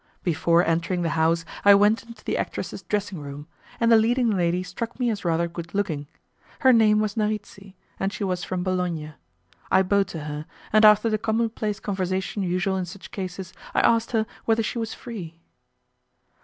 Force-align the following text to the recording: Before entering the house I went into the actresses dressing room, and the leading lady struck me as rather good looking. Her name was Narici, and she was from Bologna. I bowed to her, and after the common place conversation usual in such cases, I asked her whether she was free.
Before 0.23 0.65
entering 0.65 1.03
the 1.03 1.09
house 1.11 1.45
I 1.63 1.75
went 1.75 2.01
into 2.01 2.23
the 2.23 2.35
actresses 2.35 2.81
dressing 2.81 3.19
room, 3.19 3.45
and 3.79 3.91
the 3.91 3.97
leading 3.97 4.31
lady 4.31 4.63
struck 4.63 4.99
me 4.99 5.11
as 5.11 5.23
rather 5.23 5.47
good 5.47 5.75
looking. 5.75 6.07
Her 6.61 6.73
name 6.73 6.99
was 6.99 7.13
Narici, 7.13 7.75
and 7.99 8.11
she 8.11 8.23
was 8.23 8.43
from 8.43 8.63
Bologna. 8.63 9.11
I 9.69 9.83
bowed 9.83 10.07
to 10.07 10.21
her, 10.21 10.47
and 10.73 10.85
after 10.85 11.07
the 11.07 11.19
common 11.19 11.51
place 11.51 11.79
conversation 11.79 12.41
usual 12.41 12.77
in 12.77 12.85
such 12.85 13.11
cases, 13.11 13.53
I 13.75 13.81
asked 13.81 14.11
her 14.13 14.25
whether 14.45 14.63
she 14.63 14.79
was 14.79 14.95
free. 14.95 15.39